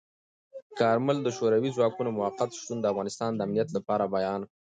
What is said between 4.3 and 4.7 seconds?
کړ.